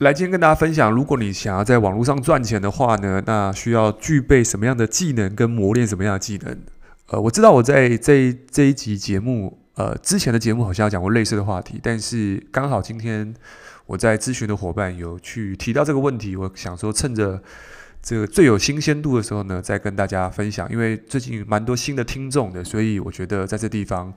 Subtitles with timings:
[0.00, 6.58] 来，今天跟大家分享，如果你想要在网络上赚钱的话呢，那需要具备什么样的技能，跟磨练什么样的技能？
[7.08, 13.34] 呃，我知道我在这这一集节目，呃，之前的节目好像讲过类似的话题，但是刚好今天
[13.84, 17.42] 我在咨询的伙伴有去提到这个问题，我想说趁着
[18.00, 24.10] 这个最有新鲜度的时候呢，再跟大家分享，因为最近蛮多新的听众的，所以我觉得在这地方，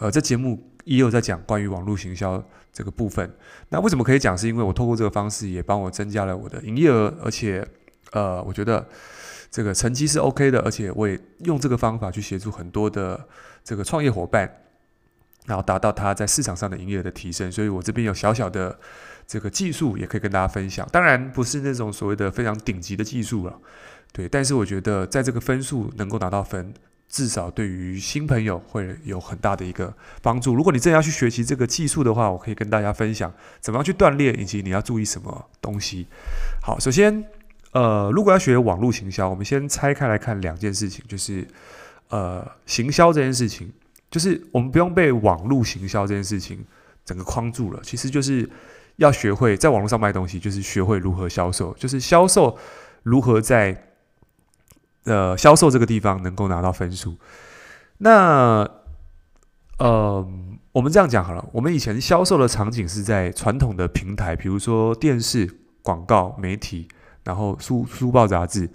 [0.00, 2.44] 呃，这节目也有在讲关于网络行销。
[2.72, 3.28] 这个部分，
[3.70, 4.38] 那为什么可以讲？
[4.38, 7.66] 是因为我透过这个方式也帮我增加了我的营业额，而且，
[8.12, 8.86] 呃，我觉得
[9.50, 13.26] 这个成绩是 OK 的，而且我也用这个方法去协助很多的
[13.64, 14.48] 这个创业伙伴，
[15.46, 17.50] 然后达到他在市场上的营业额的提升。
[17.50, 18.78] 所以我这边有小小的
[19.26, 20.88] 这个技术，也可以跟大家分享。
[20.92, 23.58] 当然不是那种所谓的非常顶级的技术了，
[24.12, 24.28] 对。
[24.28, 26.72] 但是我觉得在这个分数能够拿到分。
[27.08, 30.54] 至少对于新朋友会有很大的一个帮助。
[30.54, 36.06] 如果你真的要去学习这个技术的话，我可以跟大家分享怎么样去锻炼，以及你要注意什么东西。
[36.62, 37.24] 好，首先，
[37.72, 41.48] 呃，如果要学网络行销，我们先拆开来看两件事情，就是
[42.10, 43.72] 呃，行销这件事情，
[44.10, 46.62] 就是我们不用被网络行销这件事情
[47.06, 48.46] 整个框住了，其实就是
[48.96, 52.58] 要学会在网络上卖东西，就是学会如何销售，就是销售
[53.02, 53.84] 如何在。
[55.08, 57.16] 的，销售这个地方能够拿到分数，
[57.98, 58.68] 那
[59.78, 60.28] 呃，
[60.72, 61.44] 我们这样讲好了。
[61.52, 65.48] 我们以前销售的场景是在传统的平台，比如说电视
[65.82, 66.86] 广告、媒体，
[67.24, 68.68] 然后书书报杂志，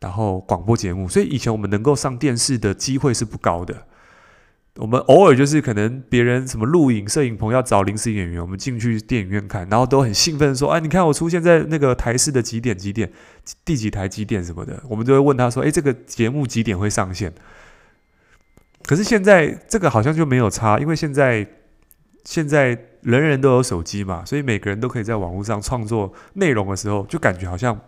[0.00, 1.06] 然后广播节目。
[1.08, 3.86] 所以以前我们能够上电视的机会是不高的。
[4.76, 13.10] 我们偶尔就是可能别人什么录影摄影棚要找临时演员，我们进去电影院看，然后都很兴奋说：“哎，你看我出现在那个台式的几点几点，
[13.64, 17.32] 第几台几点什么的。”我们就会问他说：“哎，这个节目几点会上线？”
[18.84, 21.46] 可是现在这个好像就没有差，因为现在
[22.24, 27.80] 现在人人都有手机嘛，所以每个人都可以在网络上创作内容的时候，就感觉好像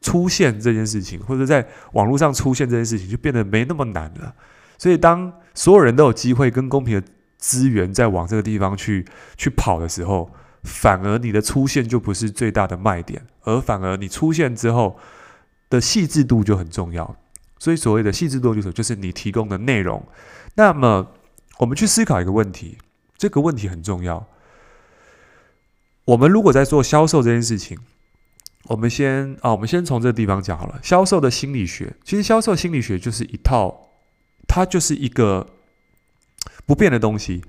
[0.00, 4.34] 出现这件事情，或者在网络上出现这件事情，就变得没那么难了。
[4.78, 7.06] 所以，当所有人都有机会跟公平的
[7.38, 9.06] 资源在往这个地方去
[9.36, 10.30] 去跑的时候，
[10.64, 14.98] 反而你的出现就不是最大的卖点，而反而你出现之后
[15.70, 17.16] 的细致度就很重要。
[17.58, 20.06] 所以，所谓的细致度就是就是你提供的内容。
[20.56, 21.12] 那么，
[21.58, 22.76] 我们去思考一个问题，
[23.16, 24.26] 这个问题很重要。
[26.04, 27.78] 我们如果在做销售这件事情，
[28.64, 30.78] 我们先啊，我们先从这个地方讲好了。
[30.82, 33.85] 销售的心理学，其实销售心理学就是一套。
[34.46, 35.46] 它就是一个
[36.66, 37.42] 不变的东西，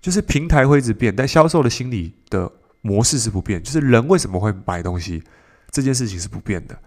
[0.00, 2.50] 就是平台会一直变，但销售的心理的
[2.82, 5.22] 模式是不变，就是人为什么会买东西
[5.70, 6.78] 这件事情是不变的。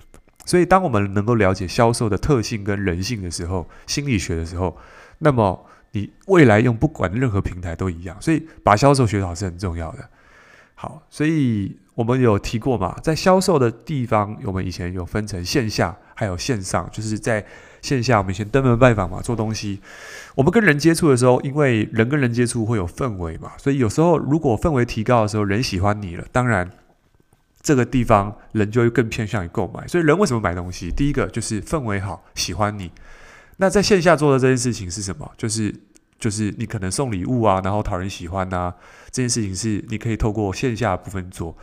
[0.46, 4.78] 所以，当我们能够了解销售的特性跟人性的时候，心理学的时候，
[5.20, 8.16] 那么你未来用不管任何平台都一样。
[8.22, 10.10] 所以，把销售学好是很重要的。
[10.76, 17.46] 好，所以我们有提过嘛，在销售的地方，我们以前有分成线下还有线上，就是在。
[17.80, 19.80] 线下我们先登门拜访嘛，做东西。
[20.36, 26.70] 我们跟人接触的时候，因为人跟人接触会有氛围嘛，所以有时候如果氛围提高的时候，人喜欢你了，当然
[27.62, 29.88] 这个地方人就会更偏向于购买。
[29.88, 30.92] 所以人为什么买东西？
[30.92, 32.92] 第一个就是氛围好，喜欢你。
[33.58, 35.32] 那在线下做的这件事情是什么？
[35.38, 35.74] 就是
[36.20, 38.74] 就是你可能送礼物啊，然后讨人喜欢啊，
[39.12, 41.56] 这件事情是你可以透过线下部分做。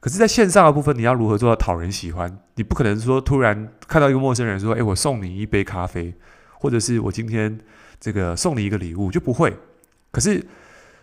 [0.00, 2.38] 可是，在线上的部分，你要如何做到讨人喜欢？
[2.54, 6.14] 你不可能说突然看到一个陌生人说：“诶，我送你一杯咖啡，
[6.58, 7.58] 或者是我今天
[8.00, 9.54] 这个送你一个礼物，就不会。”
[10.10, 10.46] 可是，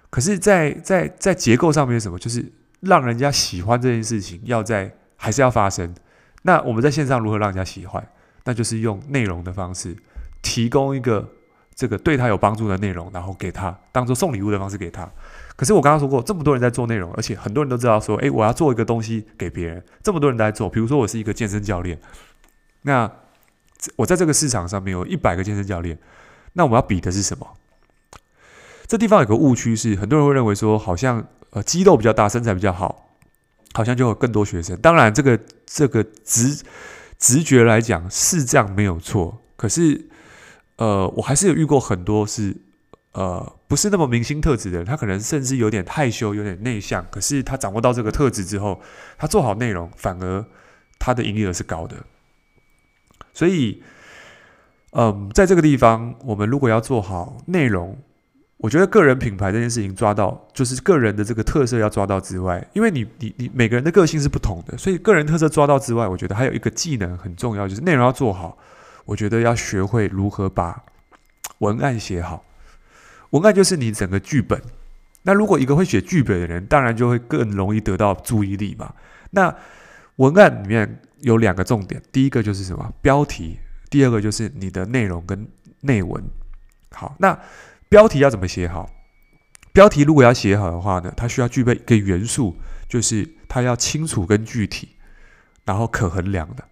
[0.10, 5.94] 可是在在在结构上面什么，就是让人家喜欢这件事情，要在还是要发生。
[6.42, 8.08] 那我们在线上如何让人家喜欢？
[8.46, 9.96] 那就是用内容的方式，
[10.42, 11.34] 提供一个
[11.78, 15.08] 这个对他有帮助的内容，然后给他当做送礼物的方式给他。
[15.56, 19.84] 可是我刚刚说过，这么多人在做内容，而且很多人都知道说，诶，我要做一个东西给别人。
[20.02, 22.00] 这么多人在做，比如说我是一个健身教练，
[22.82, 23.10] 那
[23.96, 26.00] 我在这个市场上面有一百个健身教练，
[26.54, 27.48] 那我们要比的是什么？
[28.88, 33.10] 这地方有个误区是，很多人会认为说，好像呃肌肉比较大，身材比较好，
[33.74, 34.76] 好像就有更多学生。
[34.80, 36.64] 当然，这个这个直
[37.20, 39.42] 直觉来讲是这样没有错。
[39.56, 40.08] 可是，
[40.78, 42.58] 呃，我还是有遇过很多是。
[43.14, 47.04] 呃，不是那么明星特质的人，他可能甚至有点害羞，有点内向。
[47.10, 48.80] 可是他掌握到这个特质之后，
[49.18, 50.46] 他做好内容，反而
[51.00, 51.96] 他的营业额是高的。
[53.34, 53.82] 所以，
[54.92, 57.98] 嗯，在这个地方，我们如果要做好内容，
[58.58, 68.56] 我觉得个人品牌这件事情抓到，就是个人的这个特色要抓到之外，因为你你你每个人的个性是不同的，所以个人特色抓到之外，我觉得还有一个技能很重要，就是内容要做好。
[69.08, 70.84] 我觉得要学会如何把
[71.58, 72.46] 文案写好。
[73.32, 74.62] 文案就是你整个剧本，
[75.24, 78.94] 那如果一个会写剧本的人，当然就会更容易得到注意力嘛。
[79.32, 79.54] 那
[80.16, 82.94] 文案里面有两个重点，第一个就是什么？
[83.02, 83.60] 标题，
[83.90, 85.48] 第二个就是你的内容跟
[85.82, 86.24] 内文。
[86.92, 87.38] 好，那
[87.90, 88.90] 标题要怎么写好？
[89.74, 92.56] 标题如果要写好的话呢，它需要具备一个元素，
[92.88, 94.90] 就是它要清楚跟具体，
[95.66, 96.64] 然后可衡量的。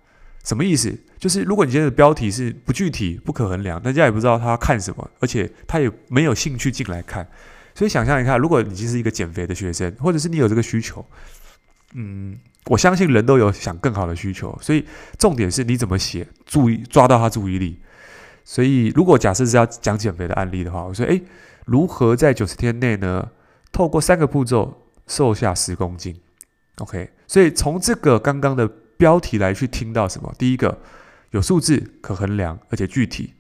[0.46, 0.96] 什么意思？
[1.18, 7.28] 就是如果你今天的标题是不具体、不可衡量，大家也不知道他看什么，而且他也没有兴趣进来看。
[7.74, 11.04] 所以想象一下，如果你其实是一个减肥的学生，或者是你有这个需求，
[11.96, 12.38] 嗯，
[12.68, 14.58] 我相信人都有想更好的需求。
[14.62, 14.86] 所以
[15.18, 17.80] 重点是你怎么写，注意抓到他注意力。
[18.44, 21.24] 所以如果假设是要讲减肥的案例的话，我说，诶，
[21.66, 23.28] 如何在九十天内呢，
[23.72, 26.16] 透过三个步骤瘦下十公斤
[26.78, 30.34] ？OK，所以从这个刚刚的标题来去听到什么？
[30.38, 30.80] 第一个
[31.32, 33.34] 有数字可衡量，而且具体。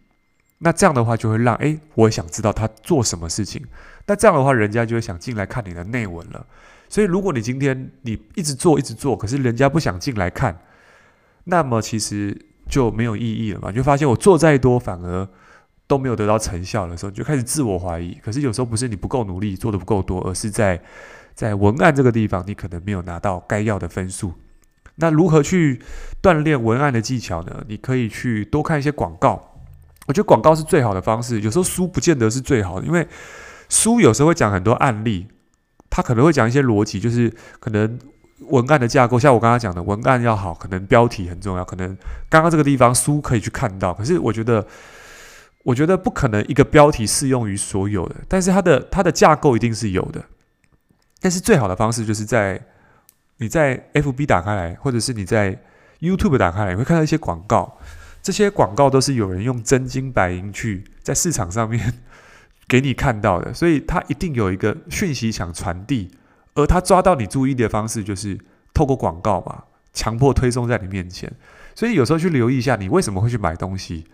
[0.59, 3.61] 那这样的话就会让，诶，我也想知道他做什么事情。
[4.07, 6.45] 那这样的话，人家就会想进来看你的内文了。
[6.87, 10.57] 所以，如果你今天你一直做一直做，可是人家不想进来看，
[11.43, 12.37] 那么其实
[12.69, 13.71] 就没有意义了嘛。
[13.71, 15.27] 就发现我做再多，反而
[15.87, 18.13] 都没有得到成效的时候，你就开始自我怀疑。
[18.23, 20.81] 可是有时候不是你不够努力，做得不够多，而是在
[21.33, 24.33] 在文案这个地方，你可能没有拿到该要的分数。
[24.95, 25.81] 那如何去
[26.21, 27.63] 锻炼文案的技巧呢？
[27.67, 29.51] 你可以去多看一些广告。
[30.07, 31.41] 我觉得广告是最好的方式。
[31.41, 33.07] 有时候书不见得是最好的，因为
[33.69, 35.27] 书有时候会讲很多案例，
[35.89, 37.97] 它可能会讲一些逻辑，就是可能
[38.49, 41.97] 文案的架构，像我刚刚讲的，文案要好，可能标题很重要，可能
[42.29, 43.93] 刚刚这个地方书可以去看到。
[43.93, 44.65] 可是我觉得，
[45.63, 50.23] 我觉得不可能一个标题适用于所有的，但是它的它的架构一定是有的。
[51.19, 52.63] 但是最好的方式就是在
[53.37, 55.59] 你在 FB 打开来，或者是你在
[55.99, 57.77] YouTube 打开来，你会看到一些广告。
[58.21, 61.93] 这些广告都是有人用真金白银去在市场上面
[62.67, 66.09] 给你看到的，所以他一定有一个讯息想传递，
[66.55, 68.39] 而他抓到你注意的方式就是
[68.73, 71.31] 透过广告嘛，强迫推送在你面前。
[71.75, 74.05] 所以有时候去留意一下，你为什么会去买东西，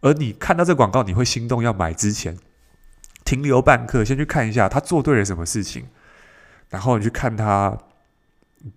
[0.00, 2.38] 而你看到这广告，你会心动要买之前，
[3.26, 5.88] 停留半刻，先去看一下他做对了什么事情，
[6.70, 7.76] 然后你去看他，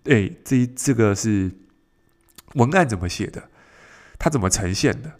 [0.06, 1.52] 哎，这这个是
[2.54, 3.44] 文案怎么写的。
[4.20, 5.12] 他怎么呈现的？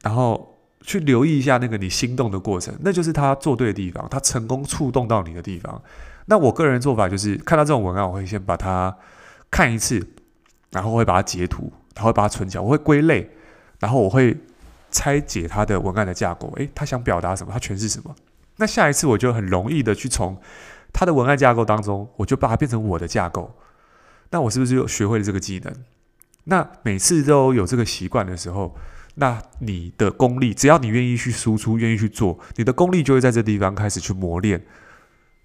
[0.00, 5.82] 然后去留意一下那个你心动的过程，那就是他做对的地方，他成功触动到你的地方。
[6.24, 8.96] 那我个人做法就是看到这种文案，我会先把它
[9.50, 10.06] 看一次，
[10.70, 13.30] 然后会把它截图，然后把它存起来，我会归类，
[13.78, 14.34] 然后我会
[14.90, 16.50] 拆解它的文案的架构。
[16.56, 17.52] 诶，他想表达什么？
[17.52, 18.16] 他诠释什么？
[18.56, 20.40] 那下一次我就很容易的去从
[20.94, 23.54] 他的文案架构当中，我就把它变成我的架构。
[24.30, 25.72] 那我是不是又学会了这个技能？
[26.44, 28.76] 那每次都有这个习惯的时候，
[29.16, 34.64] 那你的功力，只要你愿意去输出，愿意去做，你的功力就会在这地方开始去磨练，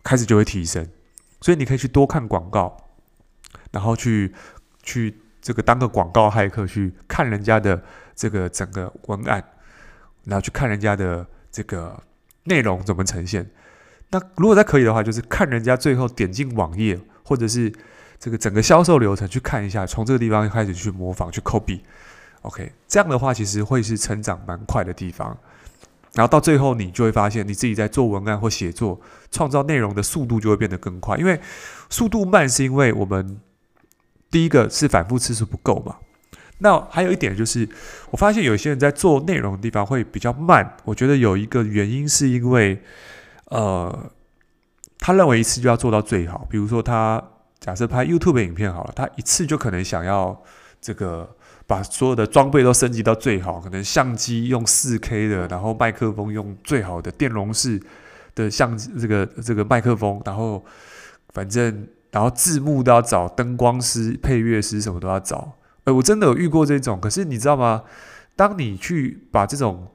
[0.04, 0.88] 开始就会提升。
[1.40, 2.78] 所以你可以去多看广告，
[3.72, 4.32] 然后去
[4.84, 7.84] 去这个当个广告骇客，去看人家的
[8.16, 9.44] 这个整个文案，
[10.26, 12.04] 然后去看人家的这个
[12.44, 13.50] 内容怎么呈现。
[14.12, 17.74] 那如果再可以的话，就是看人家最后点进网页，或者是。
[18.22, 25.36] 这个整个销售流程去看一下，从这个地方开始去模仿、去 copy，OK，这样的话其实会是成长蛮快的地方。
[26.14, 29.02] 然后到最后，你就会发现你自己在做文案或写作、
[29.32, 31.18] 创造内容的速度就会变得更快。
[31.18, 31.42] 因为
[31.90, 33.40] 速度慢，是因为我们
[34.30, 35.96] 第一个是反复次数不够嘛。
[36.60, 37.68] 那还有一点就是，
[38.12, 40.78] 我发现有些人在做内容的地方会比较慢。
[40.84, 42.84] 我觉得有一个原因是因为，
[43.46, 44.12] 呃，
[45.00, 47.31] 他认为一次就要做到最好，比如说他。
[47.62, 50.44] 假设拍 YouTube 影片好了，他一次就可能想要
[50.82, 51.30] 这个
[51.68, 57.80] 把所有的装备都升级到最好，可能相机用 4K 的，然后麦克风用最好的电容式
[58.34, 60.66] 的相机，这个这个麦克风，然后
[61.30, 65.54] 反正然后字幕都要找灯光师、配乐师什么都要找。
[65.84, 67.84] 诶，我真的有遇过这种，可是你知道吗？
[68.36, 69.88] 当你去把这种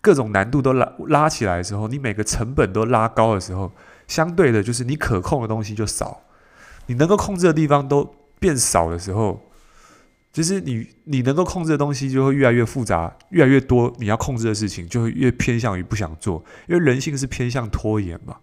[0.00, 3.70] 各种难度都拉拉起来的时候，你每个成本都拉高的时候，
[4.08, 6.20] 相对的就是你可控的东西就少。
[6.86, 9.50] 你能够控制的地方都变少的时候，
[10.32, 13.94] 其实你你能够控制的东西就会越来越复杂，越来越多。
[13.98, 18.36] 你要控制的事情就会越偏向于不想做，因为人性是偏向拖延嘛。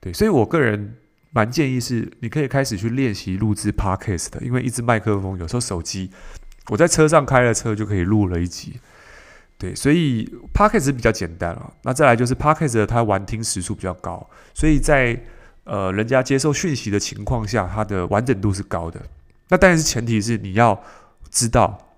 [0.00, 0.96] 对，所以我个人
[1.30, 6.10] 蛮建议是，你可以开始去练习录制 Podcast 的，因为一支麦克风，有时候手机，
[6.68, 8.80] 我在车上开了车就可以录了一集。
[9.56, 11.72] 对，所以 Podcast 比较简单啊。
[11.84, 15.18] 那再来就是 Podcast 它完听时数比较高，所以在
[15.64, 19.00] 呃，人家接受讯息的情况下，它的完整度是高的。
[19.48, 20.82] 那但是前提是你要
[21.30, 21.90] 知道，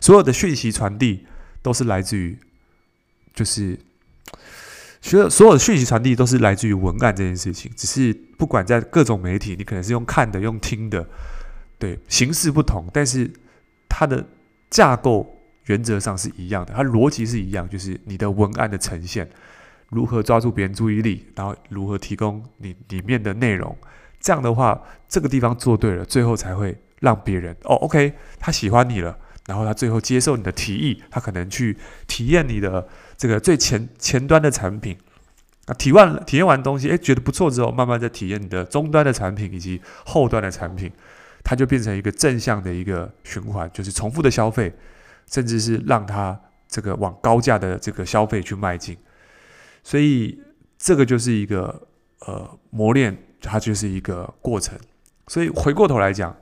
[0.00, 1.26] 所有的讯息传递
[1.62, 2.38] 都是来自于，
[3.34, 3.78] 就是
[5.00, 11.06] 所有所有的讯息传递都是来自于文案这件事情，只是不管在各种媒体，你可能是用看的，用听的，
[11.78, 13.30] 对，形式不同，但是
[13.88, 14.26] 它的
[14.70, 19.28] 架构原则上是一样的，它逻辑是一样，就是你的文案的呈现，
[19.94, 23.76] 如何抓住别人注意力，然后如何提供你里面的内容，
[24.20, 29.16] 这样的话，这个地方做对了，最后才会让别人哦，OK，他喜欢你了。
[29.46, 34.96] 然后他最后接受你的提议，他可能去体验你的这个最前前端的产品，
[35.66, 40.90] 啊，体验体验完东西，诶，觉得不错之后，慢慢再体验你的终端的产品以及后端的产品，
[41.42, 44.72] 它就变成一个正向的一个循环，就是重复的消费，
[45.30, 48.96] 甚至是让他这个往高价的这个消费去迈进。
[49.84, 50.42] 所以
[50.76, 51.86] 这个就是一个
[52.26, 54.76] 呃磨练，它就是一个过程。
[55.28, 56.36] 所以回过头来讲，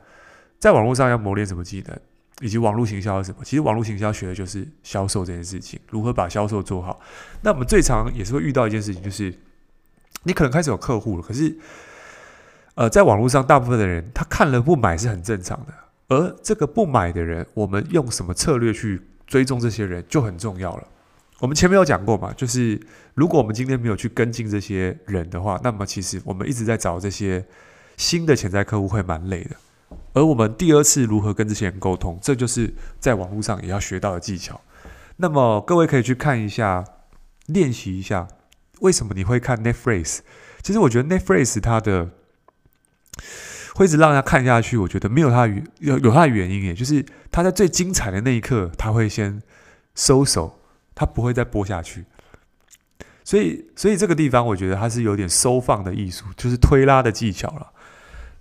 [0.58, 2.00] 在网络上要磨练什么技能？
[2.40, 3.44] 以及网络行销是什么？
[3.44, 6.98] 其实网络行销学的就是销售这件事情，如何把销售做好。
[7.42, 9.32] 那我们最常也是会遇到一件事情，就是
[10.24, 11.56] 你可能开始有客户了，可是
[12.74, 15.74] 呃，在网络上大部分的人他看了不买是很正常的，
[16.08, 20.88] 而这个不买的人，我们用什么策略去追踪这些人就很重要了。
[21.42, 22.80] 我们前面有讲过嘛，就是
[23.14, 27.44] 如果我们今天没有去跟进这些人的话，那么其实我们一直在找这些
[27.96, 29.56] 新的潜在客户会蛮累的。
[30.12, 34.60] 而我们第二次如何跟这些人沟通，这就是在网络上也要学到的技巧。
[35.16, 36.84] 那么各位可以去看一下，
[37.46, 38.28] 练习一下，
[38.78, 40.20] 为什么你会看 Netflix？
[40.62, 42.10] 其实我觉得 Netflix 它的
[43.74, 45.48] 会一直让人家看下去，我觉得没有它
[45.80, 49.42] 有有它的原因，也就是它在最精彩的那一刻，它会先
[49.96, 50.60] 收手，
[50.94, 52.04] 它不会再播下去。
[53.24, 57.72] 所以，所以这个地方我觉得它是有点收放的艺术，就是推拉的技巧了。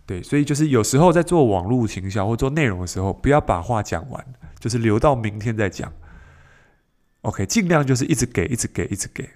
[0.07, 4.25] 对，所以就是有时候在做网络行销或做内容的时候，不要把话讲完，
[4.59, 5.93] 就是留到明天再讲。
[7.21, 9.29] OK，尽量就是一直给，一直给，一直给，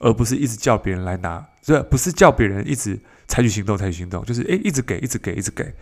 [0.00, 5.72] 而不是一直叫别人来拿，这不是叫别人一直采取行动，采取行动，就是诶，一直给，一直给，一直给。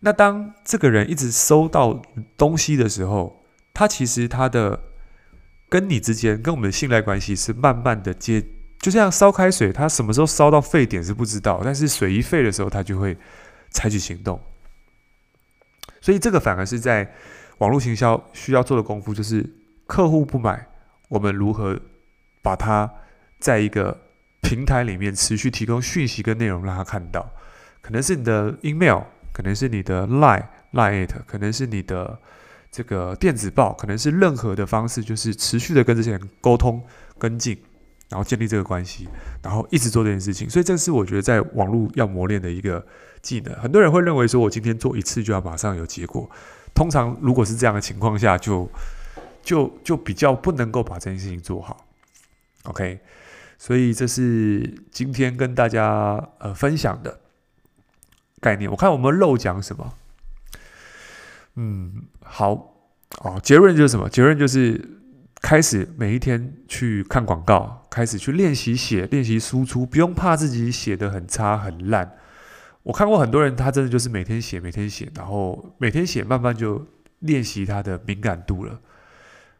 [0.00, 2.02] 那当这个人一直收到
[2.36, 3.41] 东西的时候，
[3.74, 4.80] 他其实他的
[5.68, 8.44] 跟你之间，跟我们的信赖关系是慢慢的接。
[8.80, 13.16] 就像烧开水，它什么时候烧到沸点是不知道，但是水一沸的时候，它就会
[13.70, 14.40] 采取行动。
[16.00, 17.14] 所以这个反而是在
[17.58, 19.48] 网络行销需要做的功夫，就是
[19.86, 20.66] 客户不买，
[21.08, 21.78] 我们如何
[22.42, 22.92] 把它
[23.38, 24.00] 在一个
[24.40, 27.30] 平台里面持续提供讯息跟内容让他看到，
[27.80, 29.02] 可能是你的 email，
[29.32, 32.18] 可能是你的 line line it，可能是你的
[32.72, 36.82] 这个电子报，可能是任何的方式，就是持续的跟这些人沟通
[37.18, 37.56] 跟进。
[38.08, 39.08] 然后建立这个关系，
[39.42, 42.86] 然后一直做这件事情，所以这是我觉得在网络要磨练的一个
[43.22, 43.54] 技能。
[43.54, 46.30] 很多人会认为说，我今天做一次就要马上有结果。
[46.74, 48.70] 通常如果是这样的情况下，就
[49.42, 51.86] 就就比较不能够把这件事情做好。
[52.64, 53.00] OK，
[53.56, 57.18] 所以这是今天跟大家呃分享的
[58.40, 58.70] 概念。
[58.70, 59.94] 我看我们漏讲什么？
[61.56, 62.74] 嗯，好
[63.20, 64.08] 哦，结论就是什么？
[64.08, 64.98] 结论就是。
[65.42, 72.16] 开始每一天去看广告，开始去练习写，练习输出，不用怕自己写的很差很烂。
[72.84, 76.86] 我看过很多人，他真的就是每天写，每天写，然后每天写，慢慢就
[77.18, 78.80] 练习他的敏感度了。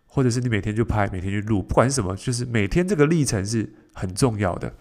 [0.06, 4.72] 或者是你每天就拍，每天去录，不管是什么，就是每天这个历程是很重要的。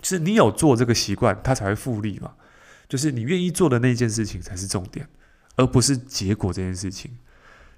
[0.00, 2.32] 就是你有做这个习惯，它才会复利嘛。
[2.88, 5.06] 就是你愿意做的那件事情才是重点，
[5.56, 7.10] 而不是结果这件事情。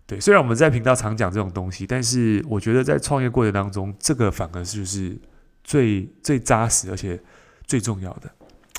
[0.06, 5.18] 对，虽然我们在频道常讲这种东西，但是我觉得在创业过程当中，这个反而就是
[5.64, 7.20] 最最扎实而且
[7.66, 8.30] 最重要的，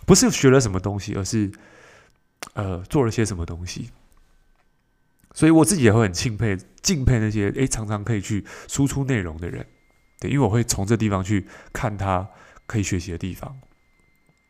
[0.06, 1.52] 不是学了什么东西，而是
[2.54, 3.90] 呃做了些什么东西。
[5.34, 9.66] 所以我自己也会很钦佩、敬佩那些诶常常可以去输出内容的人，
[10.22, 12.26] 对，因为我会从这地方去看他
[12.66, 13.54] 可以学习的地方。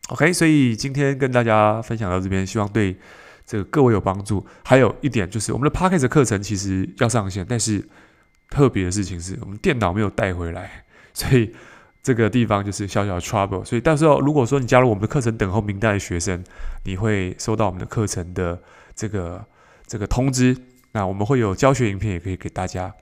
[0.09, 2.97] OK，所以今天跟大家分享到这边，希望对。
[3.47, 4.45] 这个各位有帮助。
[4.63, 7.83] 还有一点就是，我们的 Podcast 课程其实要上线，但是
[8.49, 10.83] 特别的事情是我们电脑没有带回来，
[11.15, 11.51] 所以
[12.03, 13.65] 这个地方就是小小的 trouble。
[13.65, 16.43] 所以到时候如果说你加入我们的课程等候名单的学生，
[16.83, 18.61] 你会收到我们的课程的
[18.93, 19.43] 这个
[19.87, 20.55] 这个通知。
[20.91, 22.93] 那我们会有教学影片，也可以给大家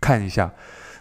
[0.00, 0.52] 看一下。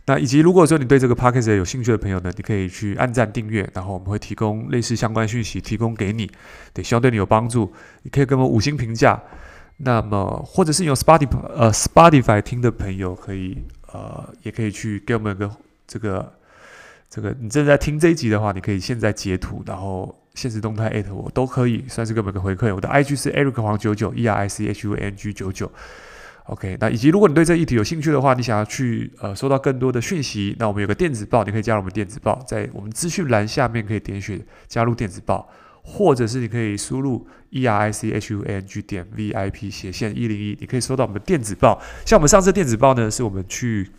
[0.06, 6.30] 那以及如果说你对这个 Podcast 有兴趣的朋友呢，你可以去按赞订阅，然后我们会提供类似相关讯息提供给你，
[6.74, 7.72] 对，希望对你有帮助。
[8.02, 9.22] 你可以给我们五星评价。
[9.78, 13.58] 那么或者是用 Spotify 呃 Spotify 听的朋友，可以
[13.92, 15.50] 呃也可以去给我们一个
[15.88, 16.34] 这个
[17.10, 22.74] 这个你正在听这一集的话，你可以现在截图，然后现实动态艾特我都可以，算是给我们个回馈。
[22.74, 25.72] 我的 IG 是 Eric 黄九九 E R I C H U N G 九九。
[26.48, 35.48] OK，那以及如果你对这议题有兴趣的话，你想要去呃收到更多的讯息，那我们有个电子报，你可以加入我们电子报，在我们资讯栏下面可以点选加入电子报，
[35.82, 41.82] 或者是你可以输入 e r i c h u a n g 点 v i p 斜线一零一，你可以收到我们的电子报。
[42.06, 43.90] 像我们上次电子报呢，是我们去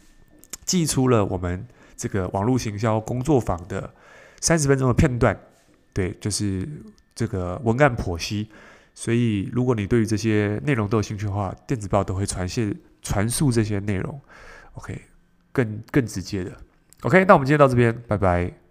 [0.66, 3.90] 寄出了我们这个网络行销工作坊的
[4.40, 5.34] 三十分钟的片段，
[5.94, 6.68] 对，就是
[7.14, 8.50] 这个文案剖析。
[8.94, 14.20] 所以，如果你对于这些内容都有兴趣的话，电子报都会传线传述这些内容
[14.74, 14.98] ，OK，
[15.52, 16.56] 更更直接的
[17.02, 17.24] ，OK。
[17.24, 18.63] 那我们今天到这边，拜拜。